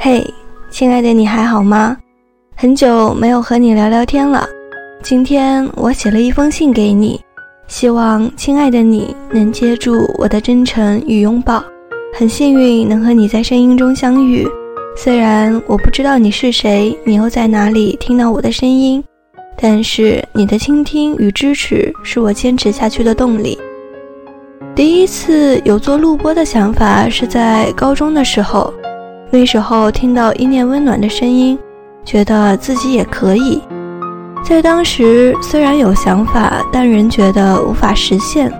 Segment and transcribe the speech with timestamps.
[0.00, 0.24] 嘿，
[0.70, 1.96] 亲爱的，你还好吗？
[2.54, 4.46] 很久没有和你聊聊天了。
[5.02, 7.20] 今天我写了一封信给你，
[7.66, 11.60] 希望亲爱的你能接住我的真诚与拥抱。
[12.14, 14.46] 很幸运能和你在声音中相遇，
[14.96, 19.02] 虽然我不知道你是谁，你又在哪里听到我的声音，
[19.60, 23.58] 但是你的倾听与支持是我坚持下去的动力。
[24.76, 28.72] 第一次有做录播的想法是在高中的时候。
[29.30, 31.58] 那时候听到一念温暖的声音，
[32.04, 33.62] 觉得自己也可以。
[34.42, 38.50] 在当时虽然有想法，但仍觉得无法实现。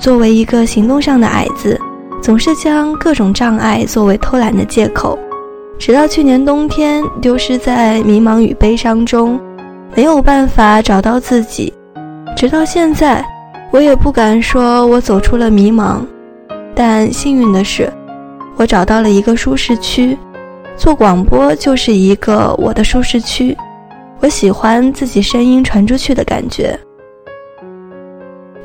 [0.00, 1.80] 作为一个行动上的矮子，
[2.20, 5.16] 总是将各种障碍作为偷懒的借口。
[5.78, 9.38] 直到去年冬天，丢失在迷茫与悲伤中，
[9.94, 11.72] 没有办法找到自己。
[12.36, 13.24] 直到现在，
[13.70, 16.00] 我也不敢说我走出了迷茫，
[16.74, 17.92] 但幸运的是。
[18.56, 20.16] 我找到了一个舒适区，
[20.76, 23.56] 做广播就是一个我的舒适区。
[24.20, 26.78] 我喜欢自己声音传出去的感觉。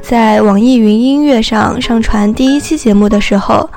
[0.01, 3.69] 在网易云音乐上上传第一期节目的时候，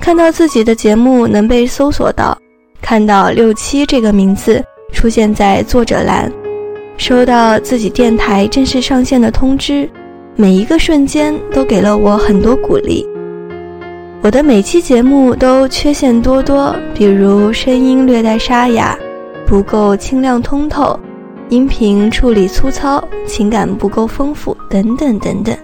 [0.00, 2.38] 看到自己的节目能被搜索到，
[2.80, 6.32] 看到“六七”这个名字出现在作者栏，
[6.96, 9.90] 收到自己电台正式上线的通知，
[10.36, 13.04] 每一个瞬间都给了我很多鼓励。
[14.26, 18.98] 我的每期节目都缺陷多多，比如声音略带沙哑，
[19.46, 20.98] 不够清亮通透，
[21.48, 25.56] 音频处理粗糙，情感不够丰富，等等等等。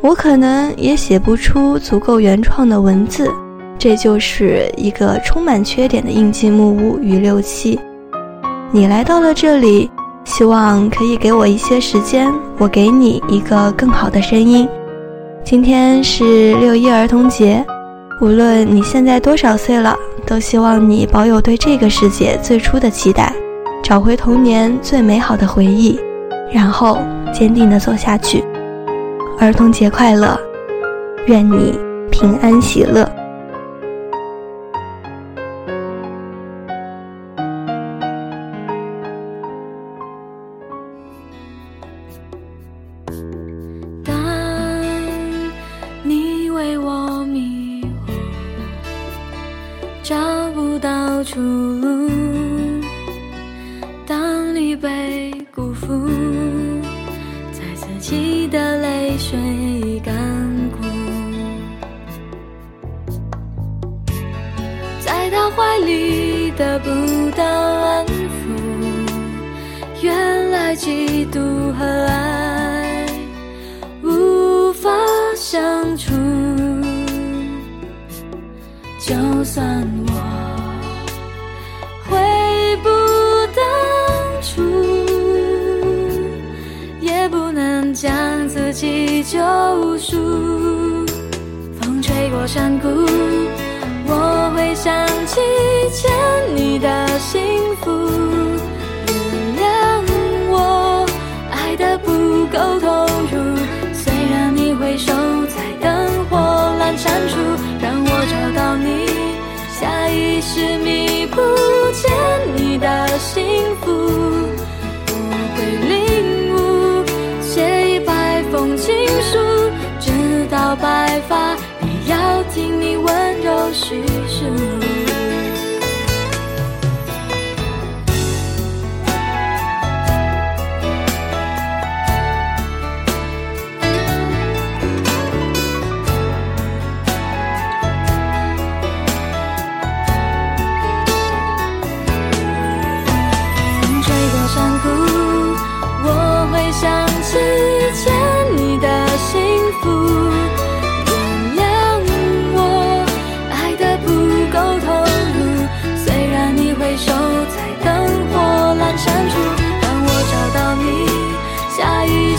[0.00, 3.30] 我可能也写不出足够原创的文字，
[3.78, 7.78] 这就是一个充满缺点的应季木屋与六七。
[8.72, 9.88] 你来到了这里，
[10.24, 12.28] 希望可以给我一些时间，
[12.58, 14.68] 我给你一个更好的声音。
[15.44, 17.64] 今天是六一儿童节。
[18.22, 23.34] 无论你现在多少岁了，都希望你保有对这个世界最初的期待，
[23.82, 25.98] 找回童年最美好的回忆，
[26.52, 26.98] 然后
[27.34, 28.44] 坚定地走下去。
[29.40, 30.38] 儿童节快乐，
[31.26, 31.76] 愿你
[32.12, 33.04] 平安喜乐。
[50.02, 50.16] 找
[50.52, 52.10] 不到出路。
[54.04, 56.08] 当你被辜负，
[79.42, 80.12] 就算我
[82.08, 82.16] 悔
[82.76, 82.88] 不
[83.56, 83.60] 当
[84.40, 84.62] 初，
[87.00, 87.92] 也不能。
[87.92, 89.40] 将自己救
[89.98, 90.16] 赎。
[91.80, 92.88] 风吹过山谷，
[94.06, 95.40] 我会想起
[95.92, 96.08] 牵
[96.54, 97.11] 你的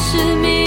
[0.04, 0.63] 是命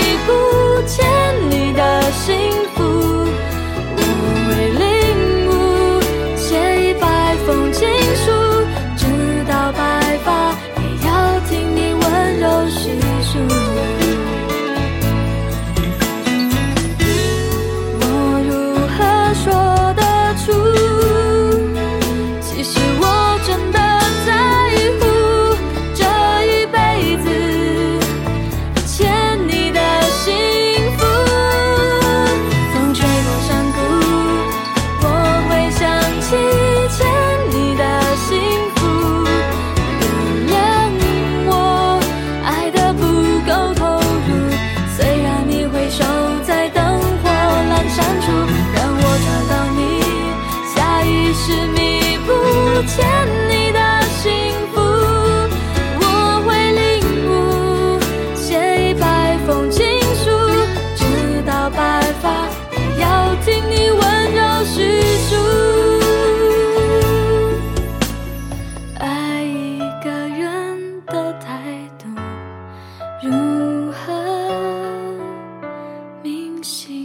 [76.66, 76.95] she